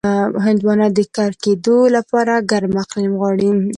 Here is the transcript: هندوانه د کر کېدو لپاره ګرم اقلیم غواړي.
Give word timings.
هندوانه 0.45 0.87
د 0.97 0.99
کر 1.15 1.31
کېدو 1.43 1.77
لپاره 1.95 2.33
ګرم 2.51 2.73
اقلیم 2.83 3.13
غواړي. 3.19 3.49